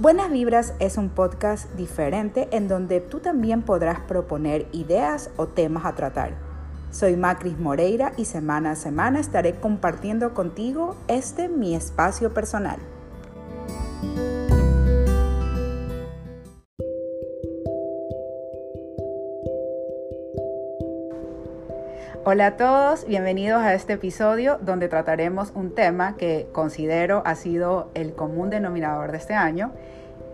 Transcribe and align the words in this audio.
Buenas 0.00 0.30
Vibras 0.30 0.72
es 0.78 0.96
un 0.96 1.10
podcast 1.10 1.70
diferente 1.74 2.48
en 2.52 2.68
donde 2.68 3.02
tú 3.02 3.20
también 3.20 3.60
podrás 3.60 4.00
proponer 4.00 4.66
ideas 4.72 5.28
o 5.36 5.46
temas 5.46 5.84
a 5.84 5.94
tratar. 5.94 6.32
Soy 6.90 7.16
Macris 7.16 7.58
Moreira 7.58 8.14
y 8.16 8.24
semana 8.24 8.70
a 8.70 8.76
semana 8.76 9.20
estaré 9.20 9.60
compartiendo 9.60 10.32
contigo 10.32 10.96
este 11.06 11.50
mi 11.50 11.74
espacio 11.74 12.32
personal. 12.32 12.78
Hola 22.22 22.48
a 22.48 22.56
todos, 22.58 23.06
bienvenidos 23.06 23.62
a 23.62 23.72
este 23.72 23.94
episodio 23.94 24.58
donde 24.60 24.88
trataremos 24.88 25.52
un 25.54 25.74
tema 25.74 26.18
que 26.18 26.48
considero 26.52 27.22
ha 27.24 27.34
sido 27.34 27.90
el 27.94 28.12
común 28.12 28.50
denominador 28.50 29.10
de 29.10 29.16
este 29.16 29.32
año 29.32 29.72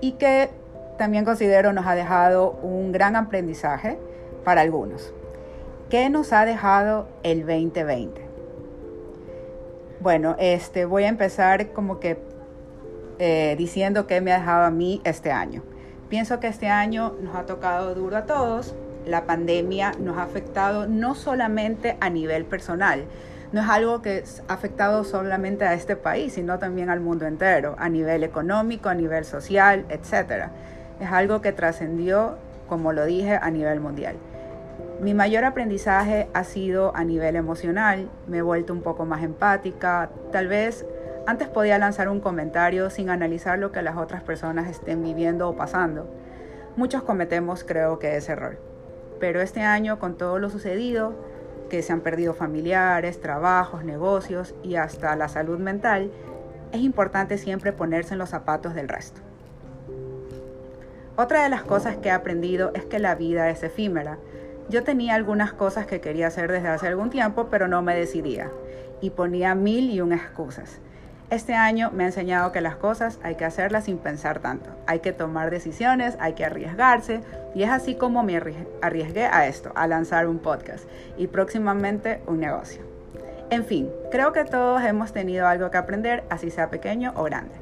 y 0.01 0.13
que 0.13 0.51
también 0.99 1.25
considero 1.25 1.73
nos 1.73 1.87
ha 1.87 1.95
dejado 1.95 2.59
un 2.63 2.91
gran 2.91 3.15
aprendizaje 3.15 3.99
para 4.43 4.63
algunos. 4.63 5.15
¿Qué 5.89 6.11
nos 6.11 6.33
ha 6.33 6.45
dejado 6.45 7.07
el 7.23 7.47
2020? 7.47 8.21
Bueno, 10.01 10.35
este, 10.41 10.87
voy 10.87 11.05
a 11.05 11.09
empezar 11.09 11.71
como 11.71 12.01
que 12.01 12.19
eh, 13.21 13.55
diciendo 13.57 14.09
qué 14.09 14.21
me 14.21 14.33
ha 14.33 14.41
dejado 14.41 14.65
a 14.65 14.71
mí 14.73 15.01
este 15.05 15.31
año. 15.31 15.63
Pienso 16.09 16.41
que 16.41 16.49
este 16.49 16.67
año 16.67 17.15
nos 17.21 17.37
ha 17.37 17.47
tocado 17.47 17.95
duro 17.95 18.17
a 18.17 18.25
todos, 18.25 18.75
la 19.07 19.25
pandemia 19.25 19.93
nos 19.99 20.19
ha 20.19 20.25
afectado 20.25 20.87
no 20.87 21.15
solamente 21.15 21.97
a 22.01 22.11
nivel 22.11 22.45
personal, 22.45 23.05
no 23.53 23.61
es 23.61 23.69
algo 23.69 24.03
que 24.03 24.25
ha 24.49 24.53
afectado 24.53 25.05
solamente 25.05 25.65
a 25.65 25.75
este 25.75 25.95
país, 25.95 26.33
sino 26.33 26.59
también 26.59 26.91
al 26.91 27.01
mundo 27.01 27.27
entero, 27.27 27.77
a 27.79 27.89
nivel 27.89 28.25
económico, 28.25 28.89
a 28.89 28.95
nivel 28.95 29.25
social, 29.25 29.87
etc. 29.89 30.51
Es 31.01 31.11
algo 31.11 31.41
que 31.41 31.53
trascendió, 31.53 32.39
como 32.69 32.93
lo 32.93 33.05
dije, 33.05 33.39
a 33.41 33.51
nivel 33.51 33.81
mundial. 33.81 34.17
Mi 35.01 35.15
mayor 35.15 35.45
aprendizaje 35.45 36.29
ha 36.35 36.43
sido 36.43 36.95
a 36.97 37.05
nivel 37.05 37.37
emocional, 37.37 38.11
me 38.27 38.39
he 38.39 38.43
vuelto 38.43 38.73
un 38.73 38.83
poco 38.83 39.05
más 39.05 39.23
empática, 39.23 40.11
tal 40.33 40.49
vez 40.49 40.85
antes 41.27 41.49
podía 41.49 41.79
lanzar 41.79 42.09
un 42.09 42.21
comentario 42.21 42.91
sin 42.91 43.11
analizar 43.11 43.59
lo 43.59 43.73
que 43.73 43.83
las 43.83 43.97
otras 43.97 44.23
personas 44.23 44.69
estén 44.69 45.03
viviendo 45.03 45.49
o 45.49 45.57
pasando. 45.57 46.09
Muchos 46.77 47.03
cometemos 47.03 47.63
creo 47.63 47.99
que 47.99 48.17
ese 48.17 48.33
error. 48.33 48.66
Pero 49.21 49.41
este 49.41 49.63
año, 49.63 49.99
con 49.99 50.17
todo 50.17 50.39
lo 50.39 50.51
sucedido, 50.51 51.15
que 51.71 51.83
se 51.83 51.93
han 51.93 52.01
perdido 52.01 52.35
familiares, 52.35 53.21
trabajos, 53.21 53.85
negocios 53.85 54.55
y 54.63 54.77
hasta 54.77 55.17
la 55.17 55.29
salud 55.29 55.59
mental, 55.59 56.11
es 56.73 56.81
importante 56.81 57.39
siempre 57.39 57.73
ponerse 57.73 58.15
en 58.15 58.19
los 58.19 58.31
zapatos 58.31 58.75
del 58.75 58.89
resto. 58.89 59.21
Otra 61.17 61.43
de 61.43 61.49
las 61.49 61.63
cosas 61.63 61.97
que 61.97 62.09
he 62.09 62.13
aprendido 62.13 62.73
es 62.75 62.85
que 62.85 62.99
la 62.99 63.15
vida 63.15 63.49
es 63.49 63.63
efímera. 63.63 64.19
Yo 64.69 64.85
tenía 64.85 65.15
algunas 65.15 65.53
cosas 65.53 65.87
que 65.87 66.01
quería 66.01 66.27
hacer 66.27 66.53
desde 66.53 66.69
hace 66.69 66.89
algún 66.89 67.09
tiempo, 67.09 67.49
pero 67.51 67.69
no 67.69 67.81
me 67.83 67.97
decidía 67.97 68.51
y 69.01 69.11
ponía 69.11 69.55
mil 69.55 69.91
y 69.91 70.01
un 70.01 70.13
excusas. 70.13 70.79
Este 71.29 71.55
año 71.55 71.91
me 71.91 72.05
ha 72.05 72.07
enseñado 72.07 72.53
que 72.53 72.61
las 72.61 72.77
cosas 72.77 73.19
hay 73.25 73.35
que 73.35 73.45
hacerlas 73.45 73.87
sin 73.87 73.99
pensar 73.99 74.39
tanto. 74.39 74.71
Hay 74.87 75.01
que 75.01 75.13
tomar 75.13 75.51
decisiones, 75.51 76.17
hay 76.21 76.35
que 76.35 76.45
arriesgarse. 76.45 77.21
Y 77.53 77.65
es 77.65 77.71
así 77.71 77.97
como 77.97 78.23
me 78.23 78.41
arriesgué 78.81 79.27
a 79.27 79.49
esto, 79.49 79.73
a 79.75 79.89
lanzar 79.89 80.29
un 80.29 80.39
podcast 80.39 80.85
y 81.19 81.27
próximamente 81.27 82.21
un 82.29 82.39
negocio. 82.39 82.83
En 83.51 83.65
fin, 83.65 83.91
creo 84.13 84.33
que 84.33 84.45
todos 84.45 84.83
hemos 84.85 85.13
tenido 85.13 85.49
algo 85.49 85.69
que 85.71 85.79
aprender, 85.79 86.23
así 86.31 86.51
sea 86.51 86.71
pequeño 86.71 87.13
o 87.17 87.25
grande. 87.25 87.55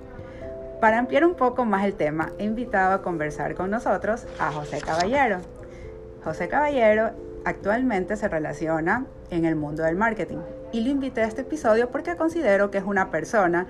Para 0.82 0.98
ampliar 0.98 1.24
un 1.24 1.34
poco 1.34 1.64
más 1.64 1.86
el 1.86 1.94
tema, 1.94 2.32
he 2.38 2.44
invitado 2.44 2.92
a 2.92 3.02
conversar 3.02 3.54
con 3.54 3.70
nosotros 3.70 4.26
a 4.38 4.52
José 4.52 4.82
Caballero. 4.82 5.38
José 6.22 6.48
Caballero 6.48 7.12
actualmente 7.44 8.16
se 8.16 8.28
relaciona 8.28 9.06
en 9.30 9.44
el 9.44 9.56
mundo 9.56 9.82
del 9.82 9.96
marketing 9.96 10.38
y 10.72 10.80
lo 10.80 10.90
invité 10.90 11.22
a 11.22 11.26
este 11.26 11.42
episodio 11.42 11.90
porque 11.90 12.16
considero 12.16 12.70
que 12.70 12.78
es 12.78 12.84
una 12.84 13.10
persona 13.10 13.66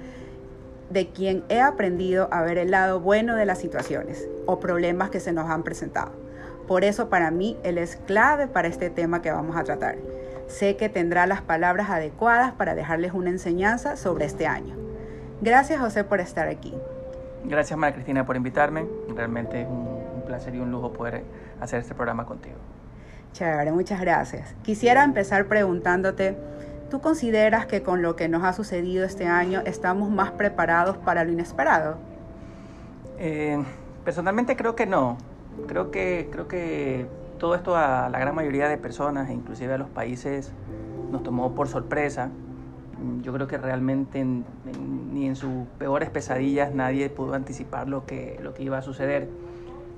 de 0.91 1.09
quien 1.09 1.45
he 1.49 1.61
aprendido 1.61 2.29
a 2.31 2.43
ver 2.43 2.59
el 2.59 2.71
lado 2.71 3.01
bueno 3.01 3.37
de 3.37 3.47
las 3.47 3.59
situaciones 3.59 4.29
o 4.47 4.61
problemas 4.61 5.11
que 5.11 5.21
se 5.21 5.33
nos 5.33 5.51
han 5.51 5.63
presentado. 5.63 6.13
Por 6.69 6.85
eso 6.85 7.09
para 7.09 7.31
mí 7.31 7.59
él 7.63 7.79
es 7.79 7.97
clave 7.97 8.47
para 8.47 8.69
este 8.69 8.91
tema 8.91 9.21
que 9.21 9.31
vamos 9.31 9.57
a 9.57 9.65
tratar. 9.65 9.97
Sé 10.47 10.77
que 10.77 10.89
tendrá 10.89 11.27
las 11.27 11.43
palabras 11.43 11.91
adecuadas 11.91 12.53
para 12.53 12.75
dejarles 12.75 13.13
una 13.13 13.31
enseñanza 13.31 13.97
sobre 13.97 14.25
este 14.27 14.47
año. 14.47 14.77
Gracias 15.41 15.81
José 15.81 16.05
por 16.05 16.21
estar 16.21 16.49
aquí. 16.49 16.75
Gracias 17.45 17.79
María 17.79 17.95
Cristina 17.95 18.25
por 18.25 18.37
invitarme. 18.37 18.87
Realmente 19.15 19.63
es 19.63 19.69
un, 19.69 19.89
un 20.15 20.23
placer 20.25 20.55
y 20.55 20.61
un 20.61 20.71
lujo 20.71 20.93
poder 20.93 21.25
hacer 21.61 21.81
este 21.81 21.95
programa 21.95 22.25
contigo. 22.25 22.57
Chévere, 23.35 23.71
muchas 23.73 24.01
gracias. 24.01 24.55
Quisiera 24.63 25.05
empezar 25.05 25.47
preguntándote, 25.47 26.39
¿Tú 26.95 27.01
consideras 27.01 27.67
que 27.67 27.83
con 27.83 28.03
lo 28.03 28.15
que 28.15 28.29
nos 28.29 28.45
ha 28.45 28.53
sucedido 28.53 29.05
este 29.05 29.27
año 29.27 29.63
estamos 29.67 30.11
más 30.11 30.31
preparados 30.31 30.97
para 30.97 31.25
lo 31.25 31.33
inesperado? 31.33 31.97
Eh, 33.19 33.61
personalmente 34.05 34.55
creo 34.55 34.77
que 34.77 34.87
no. 34.87 35.17
Creo 35.67 35.91
que, 35.91 36.29
creo 36.31 36.47
que 36.47 37.07
todo 37.39 37.57
esto 37.57 37.77
a 37.77 38.09
la 38.09 38.19
gran 38.21 38.33
mayoría 38.35 38.69
de 38.69 38.77
personas, 38.77 39.29
e 39.29 39.33
inclusive 39.33 39.75
a 39.75 39.79
los 39.79 39.89
países, 39.89 40.53
nos 41.11 41.25
tomó 41.25 41.53
por 41.57 41.67
sorpresa. 41.67 42.31
Yo 43.23 43.33
creo 43.33 43.49
que 43.49 43.59
realmente 43.59 44.25
ni 44.25 45.27
en 45.27 45.35
sus 45.35 45.67
peores 45.79 46.11
pesadillas 46.11 46.73
nadie 46.73 47.11
pudo 47.11 47.35
anticipar 47.35 47.89
lo 47.89 48.07
que, 48.07 48.39
lo 48.41 48.55
que 48.55 48.63
iba 48.63 48.79
a 48.79 48.83
suceder. 48.83 49.29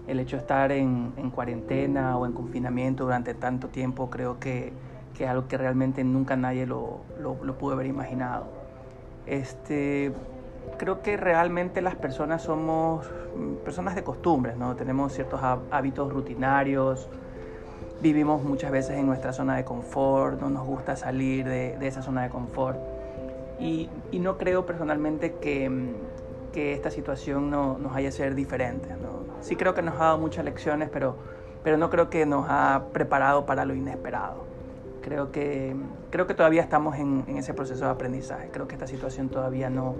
El 0.06 0.20
hecho 0.20 0.36
de 0.36 0.42
estar 0.42 0.72
en, 0.72 1.12
en 1.16 1.30
cuarentena 1.30 2.16
o 2.16 2.26
en 2.26 2.32
confinamiento 2.32 3.04
durante 3.04 3.34
tanto 3.34 3.68
tiempo 3.68 4.08
creo 4.08 4.38
que 4.38 4.72
que 5.16 5.24
es 5.24 5.30
algo 5.30 5.48
que 5.48 5.56
realmente 5.56 6.04
nunca 6.04 6.36
nadie 6.36 6.66
lo, 6.66 7.00
lo, 7.18 7.42
lo 7.42 7.58
pudo 7.58 7.74
haber 7.74 7.86
imaginado. 7.86 8.46
Este, 9.26 10.12
creo 10.78 11.02
que 11.02 11.16
realmente 11.16 11.80
las 11.80 11.94
personas 11.94 12.42
somos 12.42 13.10
personas 13.64 13.94
de 13.94 14.04
costumbres, 14.04 14.56
¿no? 14.56 14.76
Tenemos 14.76 15.12
ciertos 15.12 15.40
hábitos 15.70 16.12
rutinarios, 16.12 17.08
vivimos 18.00 18.42
muchas 18.42 18.70
veces 18.70 18.98
en 18.98 19.06
nuestra 19.06 19.32
zona 19.32 19.56
de 19.56 19.64
confort, 19.64 20.40
no 20.40 20.50
nos 20.50 20.66
gusta 20.66 20.96
salir 20.96 21.46
de, 21.46 21.76
de 21.78 21.86
esa 21.86 22.02
zona 22.02 22.22
de 22.22 22.30
confort. 22.30 22.78
Y, 23.58 23.88
y, 24.12 24.18
no 24.18 24.36
creo 24.36 24.66
personalmente 24.66 25.36
que, 25.40 25.94
que 26.56 26.72
esta 26.72 26.90
situación 26.90 27.50
no, 27.50 27.76
nos 27.76 27.94
haya 27.94 28.10
ser 28.10 28.34
diferente. 28.34 28.88
¿no? 28.88 29.42
Sí 29.42 29.56
creo 29.56 29.74
que 29.74 29.82
nos 29.82 29.96
ha 29.96 30.04
dado 30.04 30.18
muchas 30.18 30.42
lecciones, 30.42 30.88
pero, 30.90 31.14
pero 31.62 31.76
no 31.76 31.90
creo 31.90 32.08
que 32.08 32.24
nos 32.24 32.46
ha 32.48 32.84
preparado 32.94 33.44
para 33.44 33.66
lo 33.66 33.74
inesperado. 33.74 34.46
Creo 35.02 35.30
que, 35.32 35.76
creo 36.10 36.26
que 36.26 36.32
todavía 36.32 36.62
estamos 36.62 36.96
en, 36.96 37.24
en 37.28 37.36
ese 37.36 37.52
proceso 37.52 37.84
de 37.84 37.90
aprendizaje. 37.90 38.48
Creo 38.52 38.66
que 38.66 38.74
esta 38.74 38.86
situación 38.86 39.28
todavía 39.28 39.68
no, 39.68 39.96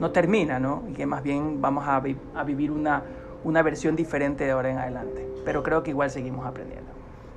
no 0.00 0.10
termina, 0.10 0.58
¿no? 0.58 0.84
Y 0.88 0.94
que 0.94 1.04
más 1.04 1.22
bien 1.22 1.60
vamos 1.60 1.86
a, 1.86 2.00
vi 2.00 2.16
a 2.34 2.44
vivir 2.44 2.70
una, 2.70 3.02
una 3.44 3.62
versión 3.62 3.94
diferente 3.94 4.44
de 4.44 4.52
ahora 4.52 4.70
en 4.70 4.78
adelante. 4.78 5.28
Pero 5.44 5.62
creo 5.62 5.82
que 5.82 5.90
igual 5.90 6.08
seguimos 6.08 6.46
aprendiendo. 6.46 6.90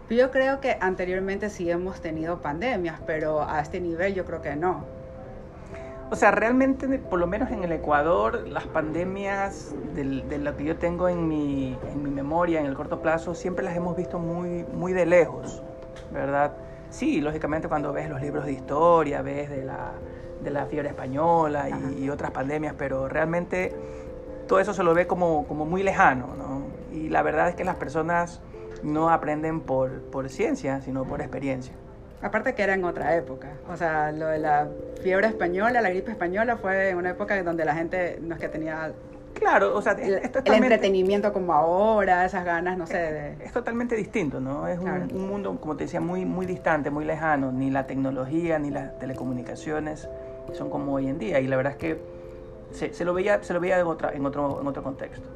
Yo 0.10 0.32
creo 0.32 0.62
que 0.62 0.78
anteriormente 0.80 1.50
sí 1.50 1.70
hemos 1.70 2.00
tenido 2.00 2.42
pandemias, 2.42 3.02
pero 3.06 3.44
a 3.44 3.60
este 3.60 3.82
nivel 3.82 4.14
yo 4.14 4.24
creo 4.24 4.42
que 4.42 4.56
no. 4.56 4.86
O 6.14 6.16
sea, 6.16 6.30
realmente, 6.30 6.88
por 7.00 7.18
lo 7.18 7.26
menos 7.26 7.50
en 7.50 7.64
el 7.64 7.72
Ecuador, 7.72 8.48
las 8.48 8.68
pandemias 8.68 9.74
de, 9.96 10.22
de 10.22 10.38
lo 10.38 10.56
que 10.56 10.64
yo 10.64 10.76
tengo 10.78 11.10
en 11.10 11.28
mi, 11.28 11.76
en 11.92 12.04
mi 12.04 12.12
memoria, 12.12 12.60
en 12.60 12.68
el 12.68 12.76
corto 12.76 13.02
plazo, 13.02 13.34
siempre 13.34 13.66
las 13.66 13.76
hemos 13.76 13.98
visto 13.98 14.20
muy, 14.20 14.64
muy 14.64 14.94
de 14.94 15.08
lejos, 15.08 15.64
¿verdad? 16.12 16.54
Sí, 16.92 17.20
lógicamente 17.20 17.68
cuando 17.68 17.92
ves 17.92 18.12
los 18.12 18.22
libros 18.22 18.46
de 18.46 18.52
historia, 18.52 19.24
ves 19.24 19.50
de 19.50 19.66
la, 19.66 19.94
de 20.44 20.52
la 20.52 20.68
fiebre 20.68 20.90
española 20.90 21.68
y, 21.70 22.04
y, 22.04 22.10
otras 22.12 22.30
pandemias, 22.30 22.76
pero 22.78 23.10
realmente 23.10 23.76
todo 24.48 24.60
eso 24.60 24.72
se 24.72 24.84
lo 24.84 24.94
ve 24.94 25.08
como, 25.08 25.48
como 25.48 25.66
muy 25.66 25.82
lejano, 25.82 26.28
¿no? 26.38 26.68
Y 26.96 27.10
la 27.10 27.24
verdad 27.24 27.50
es 27.50 27.56
que 27.56 27.64
las 27.64 27.78
personas 27.78 28.40
no 28.84 29.10
aprenden 29.10 29.62
por, 29.62 30.04
por 30.12 30.30
ciencia, 30.30 30.80
sino 30.82 31.06
por 31.06 31.22
experiencia. 31.22 31.74
Aparte 32.24 32.56
que 32.56 32.64
era 32.64 32.74
en 32.74 32.86
otra 32.86 33.16
época, 33.16 33.50
o 33.70 33.76
sea, 33.76 34.12
lo 34.14 34.28
de 34.28 34.40
la 34.40 34.70
fiebre 35.02 35.28
española, 35.28 35.82
la 35.82 35.90
gripe 35.90 36.10
española 36.10 36.56
fue 36.56 36.90
en 36.90 36.98
una 36.98 37.10
época 37.12 37.42
donde 37.44 37.66
la 37.66 37.76
gente 37.76 38.18
no 38.22 38.36
es 38.36 38.42
que 38.42 38.48
tenía 38.48 38.94
Claro, 39.34 39.76
o 39.76 39.82
sea, 39.82 39.94
el, 39.94 40.14
es 40.16 40.32
el 40.46 40.54
entretenimiento 40.54 41.34
como 41.34 41.54
ahora, 41.54 42.26
esas 42.26 42.46
ganas, 42.46 42.78
no 42.78 42.88
sé. 42.88 42.98
De... 42.98 43.46
Es, 43.46 43.52
totalmente 43.52 43.96
distinto, 43.96 44.40
¿no? 44.40 44.68
Es 44.68 44.80
claro. 44.80 45.06
un, 45.12 45.28
mundo, 45.28 45.58
como 45.60 45.76
te 45.76 45.86
decía, 45.86 46.00
muy, 46.00 46.24
muy 46.24 46.46
distante, 46.46 46.90
muy 46.90 47.04
lejano. 47.04 47.52
Ni 47.52 47.70
la 47.70 47.86
tecnología, 47.88 48.60
ni 48.60 48.70
las 48.70 48.98
telecomunicaciones 49.00 50.08
son 50.54 50.70
como 50.70 50.94
hoy 50.94 51.08
en 51.08 51.20
día. 51.20 51.40
Y 51.40 51.48
la 51.48 51.58
verdad 51.58 51.74
es 51.74 51.78
que 51.78 51.98
se, 52.72 52.94
se 52.94 53.04
lo 53.04 53.14
veía, 53.14 53.44
se 53.44 53.54
lo 53.54 53.60
veía 53.60 53.80
en, 53.80 53.88
otra, 53.88 54.14
en, 54.14 54.26
otro, 54.26 54.62
en 54.62 54.68
otro 54.68 54.84
contexto. 54.84 55.28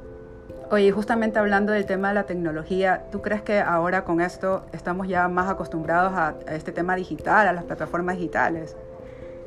Oye, 0.69 0.91
justamente 0.91 1.39
hablando 1.39 1.71
del 1.71 1.85
tema 1.85 2.09
de 2.09 2.15
la 2.15 2.25
tecnología, 2.25 3.05
¿tú 3.09 3.21
crees 3.21 3.41
que 3.41 3.61
ahora 3.61 4.03
con 4.03 4.19
esto 4.19 4.65
estamos 4.73 5.07
ya 5.07 5.29
más 5.29 5.49
acostumbrados 5.49 6.11
a, 6.11 6.35
a 6.45 6.55
este 6.55 6.73
tema 6.73 6.97
digital, 6.97 7.47
a 7.47 7.53
las 7.53 7.63
plataformas 7.63 8.17
digitales? 8.17 8.75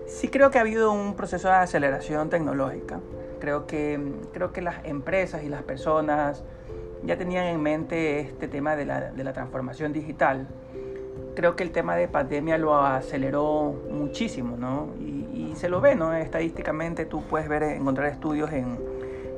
Sí 0.06 0.28
creo 0.28 0.50
que 0.50 0.56
ha 0.56 0.62
habido 0.62 0.90
un 0.92 1.16
proceso 1.16 1.48
de 1.48 1.54
aceleración 1.54 2.30
tecnológica 2.30 3.00
Creo 3.38 3.66
que, 3.66 4.00
creo 4.32 4.52
que 4.52 4.62
las 4.62 4.82
empresas 4.84 5.42
y 5.42 5.50
las 5.50 5.62
personas 5.62 6.42
ya 7.04 7.18
tenían 7.18 7.44
en 7.44 7.60
mente 7.60 8.20
este 8.20 8.48
tema 8.48 8.74
de 8.74 8.86
la, 8.86 9.12
de 9.12 9.22
la 9.22 9.34
transformación 9.34 9.92
digital. 9.92 10.48
Creo 11.36 11.54
que 11.54 11.64
el 11.64 11.70
tema 11.70 11.96
de 11.96 12.08
pandemia 12.08 12.56
lo 12.56 12.76
aceleró 12.76 13.74
muchísimo, 13.90 14.56
¿no? 14.56 14.88
Y, 14.98 15.50
y 15.50 15.56
se 15.56 15.68
lo 15.68 15.82
ve, 15.82 15.96
¿no? 15.96 16.14
Estadísticamente 16.14 17.04
tú 17.04 17.22
puedes 17.24 17.46
ver, 17.46 17.62
encontrar 17.62 18.08
estudios 18.08 18.52
en, 18.52 18.78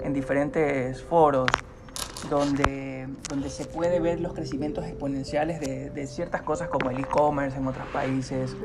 en 0.05 0.13
diferentes 0.13 1.03
foros 1.03 1.49
donde, 2.29 3.09
donde 3.29 3.51
se 3.51 3.65
puede 3.65 4.01
ver 4.01 4.21
los 4.21 4.33
crecimientos 4.33 4.85
exponenciales 4.87 5.61
de, 5.61 5.91
de 5.91 6.07
ciertas 6.07 6.43
cosas 6.43 6.69
como 6.69 6.91
el 6.91 6.99
e-commerce 6.99 7.59
en 7.59 7.67
otros 7.67 7.87
países 7.89 8.57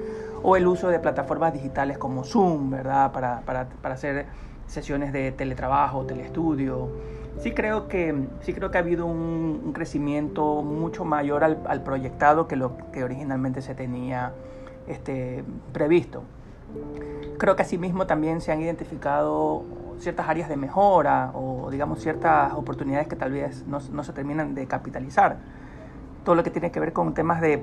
o 0.43 0.55
el 0.55 0.67
uso 0.67 0.89
de 0.89 0.99
plataformas 0.99 1.53
digitales 1.53 1.97
como 1.97 2.23
Zoom, 2.23 2.69
¿verdad? 2.69 3.11
Para, 3.11 3.41
para, 3.41 3.67
para 3.69 3.95
hacer 3.95 4.27
sesiones 4.67 5.13
de 5.13 5.31
teletrabajo, 5.31 6.05
telestudio. 6.05 6.89
Sí 7.39 7.51
creo 7.51 7.87
que, 7.87 8.27
sí 8.41 8.53
creo 8.53 8.71
que 8.71 8.77
ha 8.77 8.81
habido 8.81 9.05
un, 9.05 9.61
un 9.65 9.73
crecimiento 9.73 10.61
mucho 10.61 11.05
mayor 11.05 11.43
al, 11.43 11.59
al, 11.67 11.83
proyectado 11.83 12.47
que 12.47 12.55
lo 12.55 12.77
que 12.91 13.03
originalmente 13.03 13.61
se 13.61 13.75
tenía 13.75 14.33
este, 14.87 15.43
previsto. 15.71 16.23
Creo 17.37 17.55
que 17.55 17.61
asimismo 17.61 18.07
también 18.07 18.41
se 18.41 18.51
han 18.51 18.61
identificado 18.61 19.63
ciertas 19.99 20.27
áreas 20.27 20.49
de 20.49 20.57
mejora 20.57 21.31
o 21.33 21.69
digamos 21.71 22.01
ciertas 22.01 22.53
oportunidades 22.53 23.07
que 23.07 23.15
tal 23.15 23.31
vez 23.31 23.65
no, 23.67 23.79
no 23.91 24.03
se 24.03 24.13
terminan 24.13 24.55
de 24.55 24.67
capitalizar. 24.67 25.37
Todo 26.23 26.35
lo 26.35 26.43
que 26.43 26.51
tiene 26.51 26.71
que 26.71 26.79
ver 26.79 26.93
con 26.93 27.13
temas 27.13 27.41
de, 27.41 27.57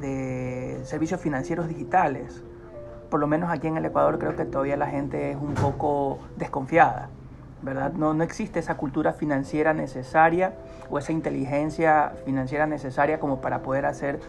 de, 0.00 0.80
servicios 0.84 1.20
financieros 1.20 1.68
digitales. 1.68 2.42
Por 3.10 3.20
lo 3.20 3.26
menos 3.26 3.50
aquí 3.50 3.66
en 3.66 3.76
el 3.76 3.84
Ecuador 3.84 4.18
creo 4.18 4.36
que 4.36 4.44
todavía 4.44 4.76
la 4.76 4.86
gente 4.86 5.32
es 5.32 5.36
un 5.36 5.54
poco 5.54 6.18
desconfiada. 6.36 7.08
¿verdad? 7.62 7.92
No, 7.92 8.14
no 8.14 8.24
existe 8.24 8.58
esa 8.58 8.76
cultura 8.76 9.12
financiera 9.12 9.74
necesaria 9.74 10.54
o 10.88 10.98
esa 10.98 11.12
inteligencia 11.12 12.12
financiera 12.24 12.66
necesaria 12.66 13.20
como 13.20 13.40
para 13.42 13.60
poder 13.60 13.84
hacer 13.84 14.20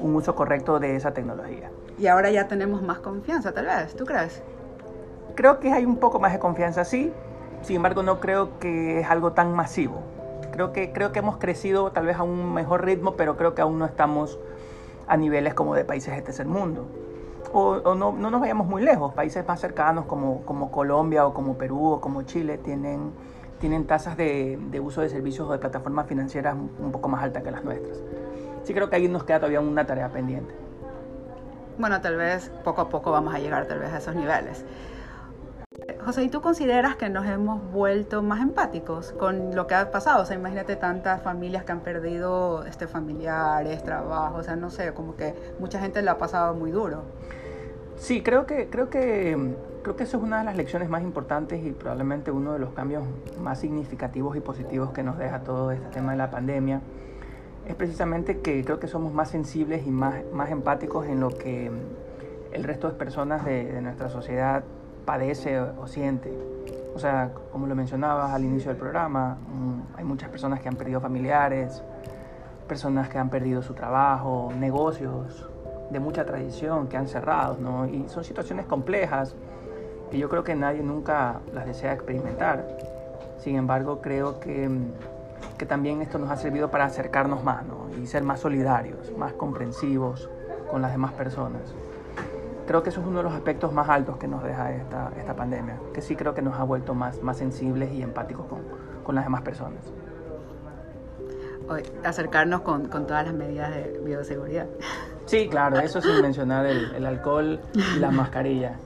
un 0.00 0.14
uso 0.14 0.34
correcto 0.36 0.78
de 0.78 0.94
esa 0.94 1.12
tecnología. 1.12 1.70
Y 1.98 2.06
ahora 2.06 2.30
ya 2.30 2.46
tenemos 2.46 2.82
más 2.82 2.98
confianza, 3.00 3.52
tal 3.52 3.66
vez, 3.66 3.94
¿tú 3.96 4.04
crees? 4.04 4.42
Creo 5.34 5.60
que 5.60 5.72
hay 5.72 5.84
un 5.84 5.96
poco 5.96 6.20
más 6.20 6.32
de 6.32 6.38
confianza, 6.38 6.84
sí. 6.84 7.12
Sin 7.62 7.76
embargo, 7.76 8.02
no 8.02 8.20
creo 8.20 8.58
que 8.58 9.00
es 9.00 9.10
algo 9.10 9.32
tan 9.32 9.54
masivo. 9.54 10.02
Creo 10.52 10.72
que, 10.72 10.92
creo 10.92 11.12
que 11.12 11.18
hemos 11.18 11.36
crecido 11.36 11.92
tal 11.92 12.06
vez 12.06 12.16
a 12.16 12.22
un 12.22 12.52
mejor 12.54 12.84
ritmo, 12.84 13.14
pero 13.16 13.36
creo 13.36 13.54
que 13.54 13.62
aún 13.62 13.78
no 13.78 13.86
estamos 13.86 14.38
a 15.06 15.16
niveles 15.16 15.54
como 15.54 15.74
de 15.74 15.84
países 15.84 16.14
de 16.14 16.22
tercer 16.22 16.46
mundo. 16.46 16.86
O, 17.52 17.80
o 17.84 17.94
no, 17.94 18.12
no, 18.12 18.30
nos 18.30 18.40
vayamos 18.40 18.66
muy 18.66 18.82
lejos, 18.82 19.12
países 19.12 19.46
más 19.46 19.60
cercanos 19.60 20.06
como, 20.06 20.42
como 20.42 20.70
Colombia 20.70 21.26
o 21.26 21.34
como 21.34 21.54
Perú 21.54 21.92
o 21.92 22.00
como 22.00 22.22
Chile 22.22 22.58
tienen, 22.58 23.12
tienen 23.58 23.86
tasas 23.86 24.16
de, 24.16 24.58
de, 24.70 24.80
uso 24.80 25.00
de 25.00 25.08
servicios 25.08 25.48
o 25.48 25.52
de 25.52 25.58
plataformas 25.58 26.06
financieras 26.06 26.54
un 26.54 26.92
poco 26.92 27.08
más 27.08 27.22
altas 27.22 27.42
que 27.42 27.50
las 27.50 27.64
nuestras. 27.64 27.98
Sí 28.62 28.74
creo 28.74 28.88
que 28.88 28.96
ahí 28.96 29.08
nos 29.08 29.24
queda 29.24 29.38
todavía 29.38 29.60
una 29.60 29.86
tarea 29.86 30.08
pendiente. 30.10 30.54
Bueno, 31.78 32.00
tal 32.00 32.16
vez 32.16 32.50
poco 32.62 32.82
a 32.82 32.88
poco 32.88 33.10
vamos 33.10 33.34
a 33.34 33.38
llegar 33.38 33.66
tal 33.66 33.78
vez 33.78 33.92
a 33.92 33.98
esos 33.98 34.14
niveles. 34.14 34.64
José, 36.04 36.24
¿y 36.24 36.28
tú 36.30 36.40
consideras 36.40 36.96
que 36.96 37.10
nos 37.10 37.26
hemos 37.26 37.62
vuelto 37.72 38.22
más 38.22 38.40
empáticos 38.40 39.12
con 39.12 39.54
lo 39.54 39.66
que 39.66 39.74
ha 39.74 39.90
pasado? 39.90 40.22
O 40.22 40.26
sea, 40.26 40.34
imagínate 40.34 40.76
tantas 40.76 41.20
familias 41.22 41.64
que 41.64 41.72
han 41.72 41.80
perdido 41.80 42.64
este, 42.64 42.86
familiares, 42.86 43.84
trabajo, 43.84 44.38
o 44.38 44.42
sea, 44.42 44.56
no 44.56 44.70
sé, 44.70 44.94
como 44.94 45.14
que 45.14 45.34
mucha 45.58 45.78
gente 45.78 46.00
le 46.00 46.08
ha 46.08 46.16
pasado 46.16 46.54
muy 46.54 46.70
duro. 46.70 47.02
Sí, 47.96 48.22
creo 48.22 48.46
que, 48.46 48.70
creo 48.70 48.88
que, 48.88 49.54
creo 49.82 49.96
que 49.96 50.04
eso 50.04 50.16
es 50.16 50.22
una 50.22 50.38
de 50.38 50.44
las 50.44 50.56
lecciones 50.56 50.88
más 50.88 51.02
importantes 51.02 51.62
y 51.62 51.72
probablemente 51.72 52.30
uno 52.30 52.54
de 52.54 52.58
los 52.58 52.70
cambios 52.70 53.04
más 53.38 53.60
significativos 53.60 54.36
y 54.36 54.40
positivos 54.40 54.92
que 54.92 55.02
nos 55.02 55.18
deja 55.18 55.40
todo 55.40 55.70
este 55.70 55.88
tema 55.88 56.12
de 56.12 56.18
la 56.18 56.30
pandemia. 56.30 56.80
Es 57.68 57.74
precisamente 57.74 58.40
que 58.40 58.64
creo 58.64 58.80
que 58.80 58.88
somos 58.88 59.12
más 59.12 59.28
sensibles 59.28 59.86
y 59.86 59.90
más, 59.90 60.14
más 60.32 60.50
empáticos 60.50 61.06
en 61.06 61.20
lo 61.20 61.28
que 61.28 61.70
el 62.52 62.64
resto 62.64 62.88
de 62.88 62.94
personas 62.94 63.44
de, 63.44 63.70
de 63.70 63.82
nuestra 63.82 64.08
sociedad 64.08 64.64
padece 65.04 65.60
o 65.60 65.86
siente. 65.86 66.32
O 66.94 66.98
sea, 66.98 67.30
como 67.52 67.66
lo 67.66 67.74
mencionabas 67.74 68.32
al 68.32 68.44
inicio 68.44 68.70
del 68.70 68.78
programa, 68.78 69.38
hay 69.96 70.04
muchas 70.04 70.28
personas 70.28 70.60
que 70.60 70.68
han 70.68 70.76
perdido 70.76 71.00
familiares, 71.00 71.82
personas 72.66 73.08
que 73.08 73.18
han 73.18 73.30
perdido 73.30 73.62
su 73.62 73.74
trabajo, 73.74 74.52
negocios 74.58 75.48
de 75.90 76.00
mucha 76.00 76.24
tradición 76.24 76.88
que 76.88 76.96
han 76.96 77.08
cerrado, 77.08 77.56
¿no? 77.60 77.86
Y 77.86 78.08
son 78.08 78.24
situaciones 78.24 78.66
complejas 78.66 79.34
que 80.10 80.18
yo 80.18 80.28
creo 80.28 80.44
que 80.44 80.54
nadie 80.54 80.82
nunca 80.82 81.40
las 81.52 81.66
desea 81.66 81.92
experimentar. 81.92 82.66
Sin 83.38 83.56
embargo, 83.56 84.00
creo 84.00 84.40
que, 84.40 84.68
que 85.58 85.66
también 85.66 86.02
esto 86.02 86.18
nos 86.18 86.30
ha 86.30 86.36
servido 86.36 86.70
para 86.70 86.84
acercarnos 86.84 87.42
más, 87.42 87.64
¿no? 87.64 87.88
Y 88.00 88.06
ser 88.06 88.22
más 88.24 88.40
solidarios, 88.40 89.16
más 89.16 89.32
comprensivos 89.32 90.28
con 90.70 90.82
las 90.82 90.92
demás 90.92 91.12
personas 91.12 91.74
creo 92.70 92.84
que 92.84 92.90
eso 92.90 93.00
es 93.00 93.06
uno 93.08 93.16
de 93.16 93.24
los 93.24 93.32
aspectos 93.32 93.72
más 93.72 93.88
altos 93.88 94.16
que 94.16 94.28
nos 94.28 94.44
deja 94.44 94.70
esta, 94.70 95.10
esta 95.18 95.34
pandemia, 95.34 95.76
que 95.92 96.00
sí 96.00 96.14
creo 96.14 96.34
que 96.34 96.40
nos 96.40 96.54
ha 96.54 96.62
vuelto 96.62 96.94
más, 96.94 97.20
más 97.20 97.36
sensibles 97.36 97.90
y 97.92 98.00
empáticos 98.00 98.46
con, 98.46 98.60
con 99.02 99.16
las 99.16 99.24
demás 99.24 99.42
personas. 99.42 99.92
Hoy, 101.68 101.82
acercarnos 102.04 102.60
con, 102.60 102.86
con, 102.86 103.08
todas 103.08 103.26
las 103.26 103.34
medidas 103.34 103.74
de 103.74 104.00
bioseguridad. 104.04 104.68
Sí, 105.24 105.48
claro, 105.48 105.80
eso 105.80 106.00
sin 106.00 106.22
mencionar 106.22 106.64
el, 106.64 106.94
el 106.94 107.06
alcohol 107.06 107.60
y 107.74 107.98
la 107.98 108.12
mascarilla, 108.12 108.76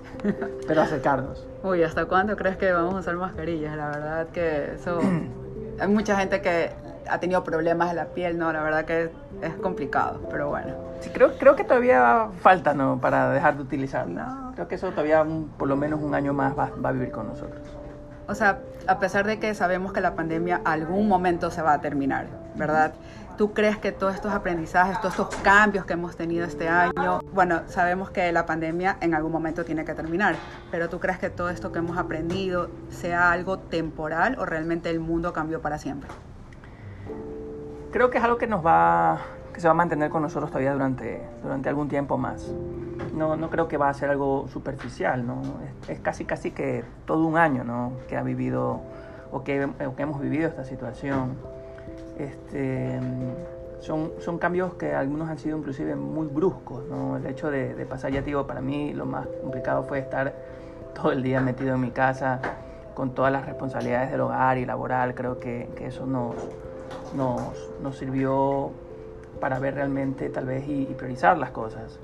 pero 0.66 0.80
acercarnos. 0.80 1.46
Uy, 1.62 1.82
¿hasta 1.82 2.06
cuándo 2.06 2.36
crees 2.36 2.56
que 2.56 2.72
vamos 2.72 2.94
a 2.94 2.98
usar 3.00 3.16
mascarillas? 3.16 3.76
La 3.76 3.88
verdad 3.88 4.28
que 4.28 4.76
eso... 4.76 4.98
Hay 5.78 5.88
mucha 5.88 6.16
gente 6.16 6.40
que 6.40 6.70
ha 7.08 7.18
tenido 7.20 7.44
problemas 7.44 7.90
en 7.90 7.96
la 7.96 8.06
piel, 8.06 8.38
¿no? 8.38 8.52
La 8.52 8.62
verdad 8.62 8.84
que 8.84 9.04
es, 9.04 9.10
es 9.42 9.54
complicado, 9.54 10.20
pero 10.30 10.48
bueno. 10.48 10.74
Sí, 11.00 11.10
creo, 11.10 11.36
creo 11.38 11.56
que 11.56 11.64
todavía 11.64 12.28
falta, 12.40 12.74
¿no? 12.74 13.00
Para 13.00 13.30
dejar 13.30 13.56
de 13.56 13.62
utilizarla. 13.62 14.24
No. 14.24 14.52
Creo 14.54 14.68
que 14.68 14.76
eso 14.76 14.90
todavía 14.90 15.22
un, 15.22 15.48
por 15.48 15.68
lo 15.68 15.76
menos 15.76 16.00
un 16.00 16.14
año 16.14 16.32
más 16.32 16.56
va, 16.58 16.70
va, 16.84 16.88
a 16.90 16.92
vivir 16.92 17.10
con 17.10 17.28
nosotros. 17.28 17.60
O 18.26 18.34
sea, 18.34 18.60
a 18.86 18.98
pesar 18.98 19.26
de 19.26 19.38
que 19.38 19.54
sabemos 19.54 19.92
que 19.92 20.00
la 20.00 20.14
pandemia 20.14 20.60
algún 20.64 21.08
momento 21.08 21.50
se 21.50 21.60
va 21.60 21.74
a 21.74 21.80
terminar, 21.80 22.26
¿verdad? 22.54 22.94
¿Tú 23.36 23.52
crees 23.52 23.76
que 23.78 23.90
todos 23.90 24.14
estos 24.14 24.32
aprendizajes, 24.32 25.00
todos 25.00 25.18
estos 25.18 25.34
cambios 25.42 25.84
que 25.84 25.94
hemos 25.94 26.16
tenido 26.16 26.46
este 26.46 26.68
año, 26.68 27.20
bueno, 27.32 27.62
sabemos 27.66 28.10
que 28.10 28.30
la 28.30 28.46
pandemia 28.46 28.96
en 29.00 29.12
algún 29.12 29.32
momento 29.32 29.64
tiene 29.64 29.84
que 29.84 29.92
terminar, 29.92 30.36
pero 30.70 30.88
tú 30.88 31.00
crees 31.00 31.18
que 31.18 31.30
todo 31.30 31.50
esto 31.50 31.72
que 31.72 31.80
hemos 31.80 31.98
aprendido 31.98 32.70
sea 32.90 33.32
algo 33.32 33.58
temporal 33.58 34.36
o 34.38 34.46
realmente 34.46 34.88
el 34.88 35.00
mundo 35.00 35.32
cambió 35.32 35.60
para 35.60 35.78
siempre? 35.78 36.08
Creo 37.92 38.10
que 38.10 38.18
es 38.18 38.24
algo 38.24 38.38
que 38.38 38.46
nos 38.46 38.64
va 38.64 39.18
que 39.54 39.60
se 39.60 39.68
va 39.68 39.70
a 39.70 39.74
mantener 39.74 40.10
con 40.10 40.20
nosotros 40.20 40.50
todavía 40.50 40.72
durante, 40.72 41.22
durante 41.40 41.68
algún 41.68 41.88
tiempo 41.88 42.18
más. 42.18 42.52
No, 43.14 43.36
no 43.36 43.50
creo 43.50 43.68
que 43.68 43.76
va 43.76 43.88
a 43.88 43.94
ser 43.94 44.10
algo 44.10 44.48
superficial, 44.48 45.24
¿no? 45.24 45.40
Es, 45.84 45.90
es 45.90 46.00
casi 46.00 46.24
casi 46.24 46.50
que 46.50 46.84
todo 47.06 47.24
un 47.24 47.36
año, 47.36 47.62
¿no? 47.62 47.92
Que 48.08 48.16
ha 48.16 48.24
vivido 48.24 48.80
o 49.30 49.44
que, 49.44 49.64
o 49.64 49.94
que 49.94 50.02
hemos 50.02 50.20
vivido 50.20 50.48
esta 50.48 50.64
situación. 50.64 51.36
Este, 52.18 52.98
son, 53.78 54.10
son 54.18 54.38
cambios 54.38 54.74
que 54.74 54.92
algunos 54.92 55.28
han 55.28 55.38
sido 55.38 55.56
inclusive 55.56 55.94
muy 55.94 56.26
bruscos, 56.26 56.84
¿no? 56.90 57.16
El 57.16 57.26
hecho 57.26 57.48
de, 57.48 57.74
de 57.74 57.86
pasar, 57.86 58.10
ya 58.10 58.22
digo, 58.22 58.48
para 58.48 58.60
mí 58.60 58.92
lo 58.92 59.06
más 59.06 59.28
complicado 59.40 59.84
fue 59.84 60.00
estar 60.00 60.34
todo 60.94 61.12
el 61.12 61.22
día 61.22 61.40
metido 61.40 61.76
en 61.76 61.80
mi 61.80 61.92
casa 61.92 62.40
con 62.94 63.14
todas 63.14 63.30
las 63.30 63.46
responsabilidades 63.46 64.10
del 64.10 64.20
hogar 64.20 64.58
y 64.58 64.66
laboral. 64.66 65.14
Creo 65.14 65.38
que, 65.38 65.70
que 65.76 65.86
eso 65.86 66.06
nos 66.06 66.34
nos, 67.14 67.70
nos 67.82 67.96
sirvió 67.96 68.72
para 69.40 69.58
ver 69.58 69.74
realmente 69.74 70.28
tal 70.30 70.46
vez 70.46 70.64
y, 70.68 70.86
priorizar 70.86 71.36
las 71.38 71.50
cosas. 71.50 71.98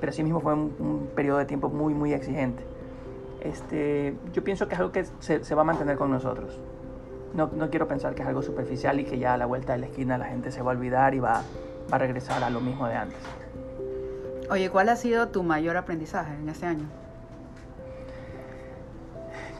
Pero 0.00 0.10
así 0.10 0.22
mismo 0.22 0.40
fue 0.40 0.54
un, 0.54 0.74
un, 0.78 1.10
periodo 1.14 1.38
de 1.38 1.44
tiempo 1.44 1.68
muy, 1.68 1.94
muy 1.94 2.12
exigente. 2.12 2.62
Este, 3.40 4.16
yo 4.32 4.42
pienso 4.44 4.68
que 4.68 4.74
es 4.74 4.80
algo 4.80 4.92
que 4.92 5.04
se, 5.20 5.44
se 5.44 5.54
va 5.54 5.62
a 5.62 5.64
mantener 5.64 5.96
con 5.96 6.10
nosotros. 6.10 6.60
No, 7.34 7.50
no, 7.52 7.68
quiero 7.70 7.86
pensar 7.86 8.14
que 8.14 8.22
es 8.22 8.28
algo 8.28 8.42
superficial 8.42 8.98
y 9.00 9.04
que 9.04 9.18
ya 9.18 9.34
a 9.34 9.36
la 9.36 9.46
vuelta 9.46 9.74
de 9.74 9.80
la 9.80 9.86
esquina 9.86 10.16
la 10.18 10.26
gente 10.26 10.50
se 10.50 10.62
va 10.62 10.72
a 10.72 10.74
olvidar 10.74 11.14
y 11.14 11.20
va, 11.20 11.42
va 11.92 11.96
a 11.96 11.98
regresar 11.98 12.42
a 12.42 12.50
lo 12.50 12.60
mismo 12.60 12.86
de 12.88 12.94
antes. 12.94 13.18
Oye, 14.50 14.70
¿cuál 14.70 14.88
ha 14.88 14.96
sido 14.96 15.28
tu 15.28 15.42
mayor 15.42 15.76
aprendizaje 15.76 16.34
en 16.34 16.48
este 16.48 16.66
año? 16.66 16.86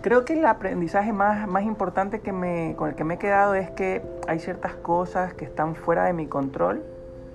Creo 0.01 0.25
que 0.25 0.35
el 0.35 0.47
aprendizaje 0.47 1.13
más, 1.13 1.49
más 1.49 1.65
importante 1.65 2.21
que 2.21 2.33
me, 2.33 2.75
con 2.77 2.91
el 2.91 2.95
que 2.95 3.03
me 3.03 3.15
he 3.15 3.19
quedado 3.19 3.55
es 3.55 3.71
que 3.71 4.03
hay 4.29 4.39
ciertas 4.39 4.75
cosas 4.75 5.35
que 5.35 5.45
están 5.45 5.75
fuera 5.75 6.05
de 6.05 6.13
mi 6.13 6.27
control, 6.27 6.85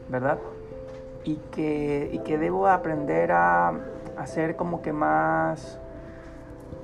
¿verdad? 0.10 0.40
Y 1.26 1.36
que, 1.52 2.10
y 2.14 2.20
que 2.20 2.38
debo 2.38 2.68
aprender 2.68 3.34
a, 3.34 3.74
a 4.18 4.28
ser 4.28 4.56
como 4.56 4.82
que 4.82 4.94
más, 4.94 5.78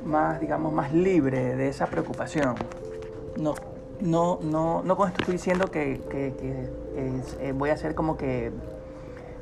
más, 0.04 0.42
digamos, 0.42 0.74
más 0.74 0.94
libre 0.94 1.56
de 1.56 1.70
esa 1.70 1.86
preocupación. 1.88 2.56
No, 3.38 3.54
no, 4.02 4.40
no, 4.42 4.82
no 4.84 4.98
con 4.98 5.08
esto 5.08 5.22
estoy 5.22 5.34
diciendo 5.34 5.68
que, 5.68 6.02
que, 6.10 6.34
que, 6.36 6.70
eh, 7.40 7.54
voy 7.54 7.70
a 7.70 7.78
ser 7.78 7.96
como 7.96 8.18
que 8.18 8.52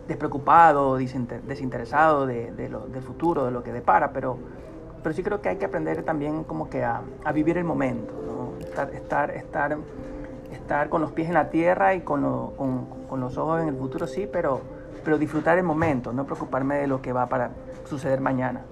despreocupado, 0.08 0.98
desinteresado 0.98 2.28
de, 2.28 2.52
de 2.52 2.70
lo, 2.70 2.88
del 2.88 3.02
futuro, 3.02 3.46
de 3.46 3.52
lo 3.52 3.64
que 3.64 3.74
depara, 3.74 4.12
pero 4.12 4.38
pero 5.08 5.16
sí 5.16 5.24
creo 5.24 5.42
que 5.42 5.48
hay 5.48 5.56
que 5.56 5.64
aprender 5.64 6.04
también 6.04 6.44
como 6.44 6.70
que 6.70 6.84
a, 6.84 7.02
a 7.24 7.32
vivir 7.32 7.58
el 7.58 7.64
momento, 7.64 8.12
¿no? 8.28 8.60
estar, 8.60 8.94
estar, 8.94 9.32
estar, 9.32 9.78
estar 10.52 10.90
con 10.90 11.02
los 11.02 11.14
pies 11.14 11.30
en 11.30 11.36
la 11.36 11.50
tierra 11.50 11.96
y 11.96 12.02
con, 12.02 12.24
lo, 12.24 12.52
con, 12.58 12.88
con, 13.08 13.22
los 13.22 13.38
ojos 13.38 13.62
en 13.62 13.70
el 13.70 13.78
futuro, 13.78 14.06
sí, 14.06 14.28
pero, 14.30 14.60
pero 15.06 15.18
disfrutar 15.18 15.58
el 15.58 15.64
momento, 15.64 16.12
no 16.12 16.26
preocuparme 16.26 16.76
de 16.76 16.88
lo 16.88 17.02
que 17.02 17.14
va 17.14 17.28
para 17.28 17.52
suceder 17.86 18.20
mañana. 18.20 18.64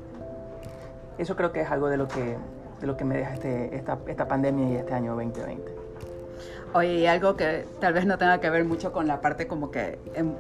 Eso 1.18 1.38
creo 1.38 1.54
que 1.54 1.62
es 1.62 1.72
algo 1.72 1.88
de 1.88 1.96
lo 1.96 2.10
que, 2.10 2.36
de 2.82 2.86
lo 2.86 2.98
que 2.98 3.06
me 3.06 3.16
deja 3.16 3.36
este, 3.36 3.74
esta, 3.74 3.98
esta 4.06 4.28
pandemia 4.28 4.72
y 4.72 4.76
este 4.76 4.94
año 4.94 5.16
2020. 5.16 5.74
Oye, 6.74 7.08
algo 7.08 7.38
que 7.38 7.64
tal 7.80 7.94
vez 7.94 8.06
no 8.06 8.18
tenga 8.18 8.42
que 8.42 8.50
ver 8.50 8.66
mucho 8.66 8.92
con 8.92 9.08
la 9.08 9.22
parte 9.22 9.48
como 9.48 9.72
que 9.72 10.00
em, 10.16 10.34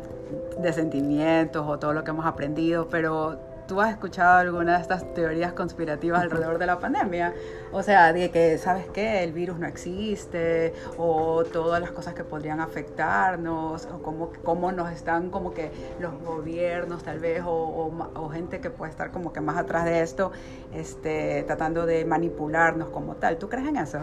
de 0.60 0.74
sentimientos 0.74 1.66
o 1.66 1.80
todo 1.80 1.94
lo 1.94 2.04
que 2.04 2.10
hemos 2.12 2.26
aprendido, 2.26 2.90
pero 2.90 3.55
¿tú 3.68 3.82
has 3.82 3.92
escuchado 3.92 4.38
alguna 4.38 4.76
de 4.76 4.82
estas 4.82 5.14
teorías 5.14 5.54
conspirativas 5.54 6.22
alrededor 6.22 6.58
de 6.58 6.66
la 6.66 6.80
pandemia? 6.80 7.34
O 7.72 7.84
sea, 7.84 8.14
de 8.14 8.32
que, 8.32 8.58
¿sabes 8.58 8.88
qué? 8.94 9.24
El 9.24 9.34
virus 9.34 9.60
no 9.60 9.68
existe, 9.68 10.74
o 10.98 11.44
todas 11.44 11.82
las 11.82 11.92
cosas 11.92 12.14
que 12.14 12.24
podrían 12.24 12.60
afectarnos, 12.60 13.88
o 13.88 14.02
cómo, 14.02 14.32
cómo 14.44 14.72
nos 14.72 14.92
están 14.92 15.30
como 15.30 15.54
que 15.54 15.72
los 16.00 16.14
gobiernos 16.22 17.04
tal 17.04 17.20
vez, 17.20 17.44
o, 17.44 17.52
o, 17.52 18.10
o, 18.16 18.30
gente 18.30 18.60
que 18.60 18.70
puede 18.70 18.92
estar 18.92 19.12
como 19.12 19.34
que 19.34 19.42
más 19.42 19.58
atrás 19.58 19.86
de 19.86 20.02
esto, 20.02 20.32
este, 20.74 21.44
tratando 21.44 21.86
de 21.86 22.06
manipularnos 22.06 22.90
como 22.90 23.16
tal. 23.16 23.38
¿Tú 23.38 23.50
crees 23.50 23.68
en 23.68 23.78
eso? 23.78 24.00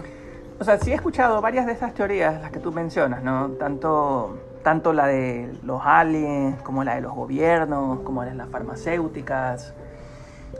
O 0.58 0.64
sea, 0.64 0.78
sí 0.78 0.92
he 0.92 0.94
escuchado 0.94 1.40
varias 1.40 1.66
de 1.66 1.72
esas 1.72 1.94
teorías, 1.94 2.40
las 2.40 2.50
que 2.50 2.60
tú 2.60 2.72
mencionas, 2.72 3.22
¿no? 3.22 3.50
Tanto, 3.52 4.38
tanto 4.62 4.92
la 4.92 5.06
de 5.06 5.52
los 5.62 5.80
aliens, 5.84 6.60
como 6.62 6.84
la 6.84 6.94
de 6.94 7.00
los 7.00 7.14
gobiernos, 7.14 8.00
como 8.00 8.22
la 8.24 8.30
de 8.30 8.36
las 8.36 8.48
farmacéuticas. 8.48 9.74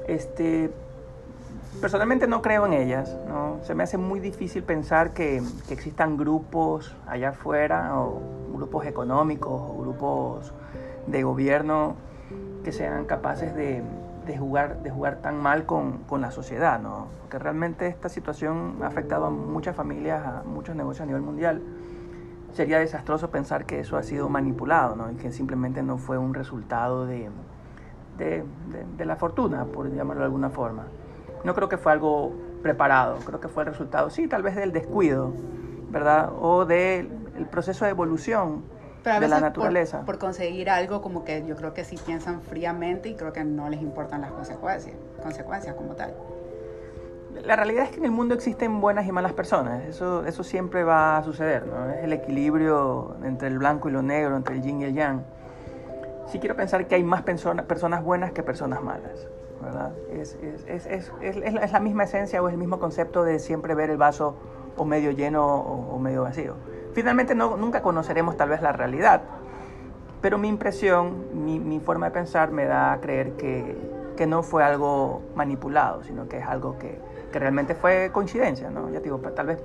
Este, 0.09 0.73
personalmente 1.81 2.27
no 2.27 2.43
creo 2.43 2.67
en 2.67 2.73
ellas, 2.73 3.17
¿no? 3.29 3.59
Se 3.63 3.75
me 3.75 3.83
hace 3.83 3.99
muy 3.99 4.21
difícil 4.21 4.63
pensar 4.63 5.13
que, 5.13 5.43
que 5.69 5.75
existan 5.75 6.17
grupos 6.17 6.95
allá 7.07 7.31
afuera, 7.31 7.99
o 7.99 8.21
grupos 8.53 8.87
económicos, 8.87 9.61
o 9.61 9.79
grupos 9.79 10.53
de 11.07 11.23
gobierno 11.23 11.97
que 12.65 12.73
sean 12.73 13.05
capaces 13.05 13.55
de, 13.55 13.83
de 14.27 14.39
jugar, 14.39 14.83
de 14.83 14.91
jugar 14.91 15.17
tan 15.17 15.41
mal 15.41 15.67
con, 15.67 15.99
con, 16.05 16.21
la 16.21 16.31
sociedad, 16.31 16.81
¿no? 16.81 17.07
Porque 17.21 17.39
realmente 17.39 17.89
esta 17.89 18.09
situación 18.09 18.77
ha 18.83 18.87
afectado 18.87 19.27
a 19.27 19.31
muchas 19.31 19.75
familias, 19.75 20.25
a 20.25 20.43
muchos 20.45 20.77
negocios 20.77 21.03
a 21.03 21.07
nivel 21.07 21.23
mundial. 21.23 21.63
Sería 22.53 22.79
desastroso 22.79 23.31
pensar 23.31 23.65
que 23.65 23.81
eso 23.81 23.97
ha 23.97 24.03
sido 24.03 24.29
manipulado, 24.29 24.95
¿no? 24.97 25.11
Y 25.11 25.15
que 25.15 25.33
simplemente 25.33 25.83
no 25.83 25.99
fue 25.99 26.19
un 26.19 26.35
resultado 26.35 27.07
de, 27.07 27.31
de, 28.19 28.45
de, 28.71 28.85
de 28.97 29.05
la 29.05 29.17
fortuna, 29.17 29.65
por 29.65 29.91
llamarlo 29.91 30.21
de 30.21 30.27
alguna 30.27 30.51
forma. 30.51 30.87
No 31.45 31.55
creo 31.55 31.69
que 31.69 31.79
fue 31.79 31.93
algo 31.93 32.33
preparado, 32.63 33.19
creo 33.25 33.41
que 33.41 33.49
fue 33.49 33.65
el 33.65 33.71
resultado, 33.71 34.11
sí, 34.11 34.29
tal 34.29 34.43
vez 34.43 34.55
del 34.55 34.73
descuido, 34.73 35.33
¿verdad? 35.91 36.31
O 36.41 36.65
del 36.65 37.11
el 37.37 37.47
proceso 37.47 37.85
de 37.85 37.91
evolución 37.91 38.63
pero 39.03 39.17
a 39.17 39.21
de 39.21 39.27
veces 39.27 39.41
la 39.41 39.49
naturaleza. 39.49 39.99
Por, 39.99 40.07
por, 40.07 40.19
conseguir 40.19 40.71
algo 40.71 41.03
como 41.03 41.25
que 41.25 41.45
yo 41.47 41.57
creo 41.57 41.75
que 41.75 41.85
sí 41.85 41.97
piensan 42.05 42.43
fríamente 42.43 43.09
y 43.09 43.15
creo 43.15 43.33
que 43.33 43.45
no 43.45 43.69
les 43.69 43.83
importan 43.83 44.21
las 44.21 44.31
consecuencias, 44.31 44.97
consecuencias 45.23 45.75
como 45.75 45.95
tal. 45.95 46.15
La 47.45 47.57
realidad 47.57 47.85
es 47.85 47.91
que 47.91 47.97
en 47.97 48.05
el 48.05 48.11
mundo 48.11 48.35
existen 48.35 48.81
buenas 48.81 49.07
y 49.07 49.13
malas 49.13 49.33
personas, 49.33 49.85
eso, 49.87 50.25
eso 50.27 50.45
siempre 50.45 50.85
va 50.85 51.17
a 51.17 51.23
suceder, 51.23 51.67
¿no? 51.67 51.91
Es 51.91 52.05
el 52.05 52.13
equilibrio 52.13 53.17
entre 53.25 53.49
el 53.49 53.59
blanco 53.59 53.89
y 53.89 53.93
lo 53.93 54.03
negro, 54.03 54.37
entre 54.37 54.55
el 54.55 54.63
yin 54.63 54.81
y 54.81 54.85
el 54.85 54.95
yang. 54.95 55.23
Sí 56.27 56.39
quiero 56.39 56.55
pensar 56.57 56.87
que 56.87 56.95
hay 56.95 57.05
más 57.05 57.23
persona, 57.23 57.65
personas 57.65 58.05
buenas 58.05 58.33
que 58.33 58.43
personas 58.43 58.83
malas, 58.83 59.27
¿verdad? 59.63 59.93
Es, 60.13 60.39
es, 60.67 60.87
es, 60.87 61.11
es, 61.21 61.73
la 61.73 61.81
misma 61.81 62.05
esencia 62.05 62.43
o 62.43 62.49
el 62.49 62.57
mismo 62.59 62.79
concepto 62.79 63.25
de 63.25 63.39
siempre 63.39 63.75
ver 63.75 63.91
el 63.91 63.97
vaso 63.97 64.37
o 64.77 64.85
medio 64.85 65.11
lleno 65.11 65.45
o, 65.45 65.95
o 65.95 65.99
medio 65.99 66.23
vacío. 66.23 66.55
Finalmente 66.93 67.35
no, 67.35 67.57
nunca 67.57 67.83
conoceremos 67.83 68.37
tal 68.37 68.51
vez 68.51 68.63
la 68.63 68.73
realidad, 68.73 69.23
pero 70.21 70.39
mi 70.39 70.49
impresión, 70.49 71.45
mi, 71.45 71.59
mi, 71.59 71.81
forma 71.81 72.07
de 72.07 72.13
pensar 72.13 72.53
me 72.53 72.65
da 72.67 72.93
a 72.93 73.01
creer 73.01 73.33
que, 73.33 73.77
que, 74.17 74.27
no 74.27 74.43
fue 74.43 74.63
algo 74.63 75.23
manipulado, 75.35 76.05
sino 76.05 76.29
que 76.29 76.39
es 76.39 76.47
algo 76.47 76.79
que, 76.79 76.99
que 77.33 77.41
realmente 77.41 77.75
fue 77.75 78.11
coincidencia, 78.13 78.71
¿no? 78.71 78.89
Ya 78.91 79.01
digo, 79.01 79.19
tal 79.19 79.47
vez 79.47 79.59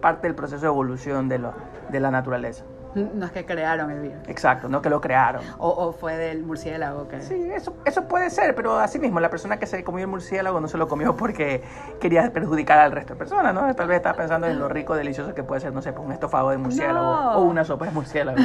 parte 0.00 0.26
del 0.26 0.34
proceso 0.34 0.62
de 0.62 0.68
evolución 0.68 1.28
de, 1.28 1.38
lo, 1.38 1.52
de 1.90 2.00
la 2.00 2.10
naturaleza. 2.10 2.64
No 2.94 3.24
es 3.24 3.32
que 3.32 3.46
crearon 3.46 3.90
el 3.90 4.02
virus. 4.02 4.28
Exacto, 4.28 4.68
no 4.68 4.82
que 4.82 4.90
lo 4.90 5.00
crearon. 5.00 5.42
O, 5.58 5.68
o 5.70 5.92
fue 5.92 6.16
del 6.16 6.42
murciélago 6.42 7.08
que... 7.08 7.22
Sí, 7.22 7.50
eso, 7.50 7.74
eso 7.86 8.06
puede 8.06 8.28
ser, 8.28 8.54
pero 8.54 8.78
así 8.78 8.98
mismo, 8.98 9.18
la 9.18 9.30
persona 9.30 9.58
que 9.58 9.64
se 9.66 9.82
comió 9.82 10.04
el 10.04 10.10
murciélago 10.10 10.60
no 10.60 10.68
se 10.68 10.76
lo 10.76 10.88
comió 10.88 11.16
porque 11.16 11.62
quería 12.00 12.30
perjudicar 12.30 12.78
al 12.80 12.92
resto 12.92 13.14
de 13.14 13.18
personas, 13.18 13.54
¿no? 13.54 13.74
Tal 13.74 13.86
vez 13.86 13.96
estaba 13.96 14.16
pensando 14.16 14.46
en 14.46 14.58
lo 14.58 14.68
rico, 14.68 14.94
delicioso 14.94 15.34
que 15.34 15.42
puede 15.42 15.62
ser, 15.62 15.72
no 15.72 15.80
sé, 15.80 15.92
un 15.92 16.12
estofado 16.12 16.50
de 16.50 16.58
murciélago 16.58 17.00
no. 17.00 17.38
o 17.38 17.42
una 17.44 17.64
sopa 17.64 17.86
de 17.86 17.92
murciélago. 17.92 18.38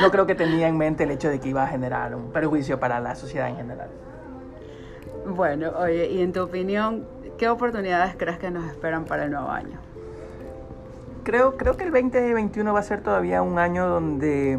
No 0.00 0.10
creo 0.10 0.26
que 0.26 0.34
tenía 0.34 0.66
en 0.68 0.78
mente 0.78 1.04
el 1.04 1.10
hecho 1.10 1.28
de 1.28 1.38
que 1.38 1.50
iba 1.50 1.62
a 1.62 1.66
generar 1.66 2.14
un 2.14 2.32
perjuicio 2.32 2.80
para 2.80 3.00
la 3.00 3.14
sociedad 3.14 3.48
en 3.48 3.56
general. 3.56 3.90
Bueno, 5.26 5.70
oye, 5.78 6.10
y 6.10 6.22
en 6.22 6.32
tu 6.32 6.42
opinión, 6.42 7.06
¿qué 7.38 7.48
oportunidades 7.48 8.14
crees 8.16 8.38
que 8.38 8.50
nos 8.50 8.64
esperan 8.64 9.04
para 9.04 9.24
el 9.24 9.30
nuevo 9.30 9.48
año? 9.48 9.78
creo, 11.22 11.56
creo 11.56 11.76
que 11.76 11.84
el 11.84 11.92
2021 11.92 12.72
va 12.72 12.80
a 12.80 12.82
ser 12.82 13.02
todavía 13.02 13.42
un 13.42 13.58
año 13.58 13.86
donde 13.88 14.58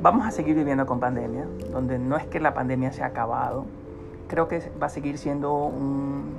vamos 0.00 0.26
a 0.26 0.30
seguir 0.30 0.54
viviendo 0.54 0.86
con 0.86 1.00
pandemia, 1.00 1.46
donde 1.70 1.98
no 1.98 2.16
es 2.16 2.26
que 2.26 2.40
la 2.40 2.54
pandemia 2.54 2.92
se 2.92 3.02
ha 3.02 3.06
acabado, 3.06 3.66
creo 4.28 4.48
que 4.48 4.70
va 4.80 4.86
a 4.86 4.90
seguir 4.90 5.18
siendo 5.18 5.52
un, 5.54 6.34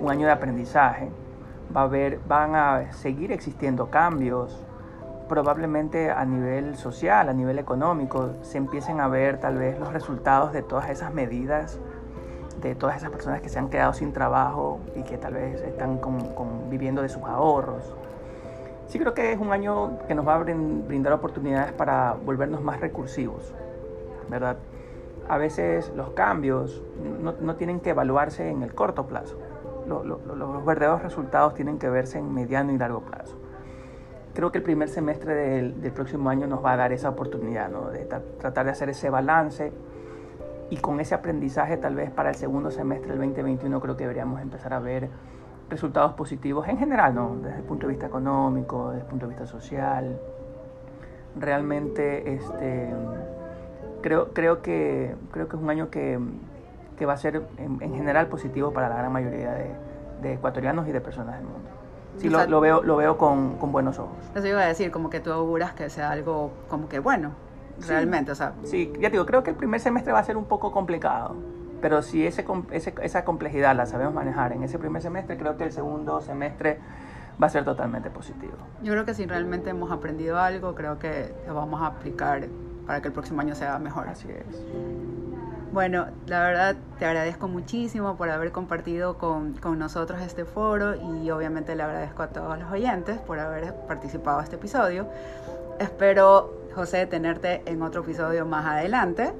un 0.00 0.10
año 0.10 0.26
de 0.26 0.32
aprendizaje, 0.32 1.10
va 1.74 1.82
a 1.82 1.84
haber, 1.84 2.18
van 2.26 2.54
a 2.54 2.92
seguir 2.92 3.32
existiendo 3.32 3.90
cambios, 3.90 4.64
probablemente 5.28 6.10
a 6.10 6.24
nivel 6.24 6.76
social, 6.76 7.28
a 7.28 7.32
nivel 7.32 7.58
económico, 7.58 8.30
se 8.42 8.58
empiecen 8.58 9.00
a 9.00 9.08
ver 9.08 9.38
tal 9.38 9.56
vez 9.56 9.78
los 9.78 9.92
resultados 9.92 10.52
de 10.52 10.62
todas 10.62 10.90
esas 10.90 11.14
medidas, 11.14 11.78
de 12.68 12.74
todas 12.74 12.96
esas 12.96 13.10
personas 13.10 13.40
que 13.40 13.48
se 13.48 13.58
han 13.58 13.68
quedado 13.68 13.92
sin 13.92 14.12
trabajo 14.12 14.80
y 14.94 15.02
que 15.02 15.18
tal 15.18 15.34
vez 15.34 15.60
están 15.62 15.98
con, 15.98 16.34
con, 16.34 16.70
viviendo 16.70 17.02
de 17.02 17.08
sus 17.08 17.22
ahorros 17.24 17.94
sí 18.92 18.98
creo 18.98 19.14
que 19.14 19.32
es 19.32 19.40
un 19.40 19.52
año 19.52 19.98
que 20.06 20.14
nos 20.14 20.28
va 20.28 20.34
a 20.34 20.38
brindar 20.38 21.14
oportunidades 21.14 21.72
para 21.72 22.12
volvernos 22.12 22.62
más 22.62 22.78
recursivos, 22.78 23.54
¿verdad? 24.28 24.58
A 25.30 25.38
veces 25.38 25.90
los 25.96 26.10
cambios 26.10 26.82
no, 27.22 27.32
no 27.40 27.56
tienen 27.56 27.80
que 27.80 27.90
evaluarse 27.90 28.50
en 28.50 28.62
el 28.62 28.74
corto 28.74 29.06
plazo. 29.06 29.38
Lo, 29.86 30.04
lo, 30.04 30.18
los 30.18 30.64
verdaderos 30.66 31.02
resultados 31.02 31.54
tienen 31.54 31.78
que 31.78 31.88
verse 31.88 32.18
en 32.18 32.34
mediano 32.34 32.70
y 32.70 32.76
largo 32.76 33.00
plazo. 33.00 33.38
Creo 34.34 34.52
que 34.52 34.58
el 34.58 34.64
primer 34.64 34.90
semestre 34.90 35.34
del, 35.34 35.80
del 35.80 35.92
próximo 35.92 36.28
año 36.28 36.46
nos 36.46 36.62
va 36.62 36.72
a 36.72 36.76
dar 36.76 36.92
esa 36.92 37.08
oportunidad, 37.08 37.70
¿no? 37.70 37.88
De 37.88 38.04
tra 38.04 38.20
tratar 38.38 38.66
de 38.66 38.72
hacer 38.72 38.90
ese 38.90 39.08
balance 39.08 39.72
y 40.72 40.78
con 40.78 41.00
ese 41.00 41.14
aprendizaje 41.14 41.76
tal 41.76 41.94
vez 41.94 42.10
para 42.10 42.30
el 42.30 42.34
segundo 42.34 42.70
semestre 42.70 43.10
del 43.10 43.18
2021 43.18 43.78
creo 43.78 43.94
que 43.94 44.04
deberíamos 44.04 44.40
empezar 44.40 44.72
a 44.72 44.78
ver 44.78 45.10
resultados 45.68 46.14
positivos 46.14 46.66
en 46.66 46.78
general, 46.78 47.14
¿no? 47.14 47.36
Desde 47.42 47.58
el 47.58 47.64
punto 47.64 47.86
de 47.86 47.92
vista 47.92 48.06
económico, 48.06 48.88
desde 48.88 49.02
el 49.02 49.06
punto 49.06 49.26
de 49.26 49.34
vista 49.34 49.46
social. 49.46 50.18
Realmente, 51.38 52.32
este, 52.32 52.88
creo, 54.00 54.32
creo, 54.32 54.62
que, 54.62 55.14
creo 55.30 55.46
que 55.46 55.56
es 55.56 55.62
un 55.62 55.68
año 55.68 55.90
que, 55.90 56.18
que 56.96 57.04
va 57.04 57.12
a 57.12 57.18
ser 57.18 57.42
en, 57.58 57.82
en, 57.82 57.94
general 57.94 58.28
positivo 58.28 58.72
para 58.72 58.88
la 58.88 58.96
gran 58.96 59.12
mayoría 59.12 59.52
de, 59.52 59.72
de 60.22 60.32
ecuatorianos 60.32 60.88
y 60.88 60.92
de 60.92 61.02
personas 61.02 61.36
del 61.36 61.44
mundo. 61.44 61.68
Sí, 62.16 62.30
lo, 62.30 62.46
lo, 62.46 62.60
veo, 62.62 62.82
lo 62.82 62.96
veo 62.96 63.18
con, 63.18 63.58
con, 63.58 63.72
buenos 63.72 63.98
ojos. 63.98 64.16
Eso 64.34 64.46
iba 64.46 64.62
a 64.62 64.66
decir, 64.68 64.90
como 64.90 65.10
que 65.10 65.20
tú 65.20 65.32
auguras 65.32 65.74
que 65.74 65.90
sea 65.90 66.10
algo 66.10 66.50
como 66.70 66.88
que 66.88 66.98
bueno, 66.98 67.32
realmente, 67.86 68.26
sí, 68.26 68.32
o 68.32 68.34
sea. 68.34 68.52
Sí, 68.64 68.92
ya 69.00 69.10
digo, 69.10 69.26
creo 69.26 69.42
que 69.42 69.50
el 69.50 69.56
primer 69.56 69.80
semestre 69.80 70.12
va 70.12 70.18
a 70.18 70.24
ser 70.24 70.36
un 70.36 70.44
poco 70.44 70.72
complicado 70.72 71.36
pero 71.82 72.00
si 72.00 72.24
ese, 72.24 72.46
ese, 72.70 72.94
esa 73.02 73.24
complejidad 73.24 73.76
la 73.76 73.84
sabemos 73.86 74.14
manejar 74.14 74.52
en 74.52 74.62
ese 74.62 74.78
primer 74.78 75.02
semestre, 75.02 75.36
creo 75.36 75.56
que 75.56 75.64
el 75.64 75.72
segundo 75.72 76.20
semestre 76.20 76.78
va 77.42 77.48
a 77.48 77.50
ser 77.50 77.64
totalmente 77.64 78.08
positivo. 78.08 78.52
Yo 78.82 78.92
creo 78.92 79.04
que 79.04 79.14
si 79.14 79.26
realmente 79.26 79.70
hemos 79.70 79.90
aprendido 79.90 80.38
algo, 80.38 80.74
creo 80.76 81.00
que 81.00 81.34
lo 81.46 81.54
vamos 81.54 81.82
a 81.82 81.86
aplicar 81.86 82.46
para 82.86 83.02
que 83.02 83.08
el 83.08 83.12
próximo 83.12 83.40
año 83.40 83.56
sea 83.56 83.78
mejor. 83.80 84.08
Así 84.08 84.28
es. 84.30 84.64
Bueno, 85.72 86.06
la 86.26 86.44
verdad 86.44 86.76
te 86.98 87.06
agradezco 87.06 87.48
muchísimo 87.48 88.16
por 88.16 88.30
haber 88.30 88.52
compartido 88.52 89.18
con, 89.18 89.54
con, 89.54 89.78
nosotros 89.78 90.20
este 90.20 90.44
foro 90.44 90.94
y 90.94 91.30
obviamente 91.30 91.74
le 91.74 91.82
agradezco 91.82 92.22
a 92.22 92.28
todos 92.28 92.58
los 92.58 92.70
oyentes 92.70 93.18
por 93.18 93.40
haber 93.40 93.74
participado 93.88 94.38
en 94.38 94.44
este 94.44 94.56
episodio. 94.56 95.06
Espero, 95.80 96.61
José, 96.74 97.06
tenerte 97.06 97.62
en 97.66 97.82
otro 97.82 98.02
episodio 98.02 98.46
más 98.46 98.66
adelante 98.66 99.32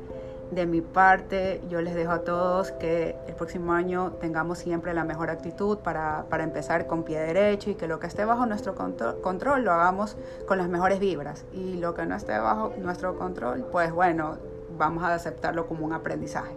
de 0.52 0.66
mi 0.66 0.82
parte, 0.82 1.62
yo 1.70 1.80
les 1.80 1.94
dejo 1.94 2.12
a 2.12 2.18
todos 2.24 2.72
que 2.72 3.16
el 3.26 3.34
próximo 3.34 3.72
año 3.72 4.12
tengamos 4.20 4.58
siempre 4.58 4.92
la 4.92 5.02
mejor 5.02 5.30
actitud 5.30 5.78
para, 5.78 6.26
para 6.28 6.44
empezar 6.44 6.86
con 6.86 7.04
pie 7.04 7.20
derecho 7.20 7.70
y 7.70 7.74
que 7.74 7.88
lo 7.88 7.98
que 7.98 8.06
esté 8.06 8.26
bajo 8.26 8.44
nuestro 8.44 8.74
control, 8.74 9.18
control, 9.22 9.64
lo 9.64 9.72
hagamos 9.72 10.18
con 10.46 10.58
las 10.58 10.68
mejores 10.68 11.00
vibras. 11.00 11.46
Y 11.54 11.78
lo 11.78 11.94
que 11.94 12.04
no 12.04 12.14
esté 12.14 12.38
bajo 12.38 12.74
nuestro 12.78 13.16
control, 13.16 13.66
pues 13.72 13.92
bueno, 13.92 14.36
vamos 14.76 15.02
a 15.04 15.14
aceptarlo 15.14 15.66
como 15.66 15.86
un 15.86 15.94
aprendizaje. 15.94 16.54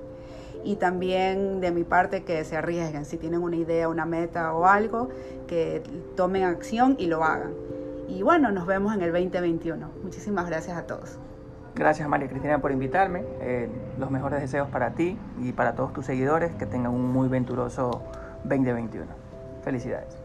y 0.65 0.77
también 0.77 1.61
de 1.61 1.69
mi 1.71 1.83
parte 1.83 2.23
que 2.23 2.43
se 2.43 2.57
arriesguen. 2.57 3.05
Si 3.05 3.17
tienen 3.17 3.43
una 3.43 3.55
idea, 3.55 3.87
una 3.87 4.05
meta 4.05 4.51
o 4.53 4.65
algo, 4.65 5.09
que 5.47 5.83
tomen 6.15 6.43
acción 6.43 6.95
y 6.97 7.05
lo 7.05 7.23
hagan. 7.23 7.53
Y 8.07 8.21
bueno, 8.21 8.51
nos 8.51 8.65
vemos 8.65 8.93
en 8.93 9.01
el 9.01 9.11
2021. 9.11 9.89
Muchísimas 10.03 10.47
gracias 10.47 10.77
a 10.77 10.85
todos. 10.85 11.17
Gracias 11.75 12.07
María 12.07 12.29
Cristina 12.29 12.59
por 12.59 12.71
invitarme. 12.71 13.23
Eh, 13.41 13.69
los 13.99 14.09
mejores 14.09 14.39
deseos 14.39 14.69
para 14.69 14.91
ti 14.91 15.17
y 15.41 15.51
para 15.51 15.75
todos 15.75 15.91
tus 15.93 16.05
seguidores. 16.05 16.55
Que 16.55 16.65
tengan 16.65 16.93
un 16.93 17.11
muy 17.11 17.27
venturoso 17.27 18.01
2021. 18.45 19.05
Felicidades. 19.63 20.24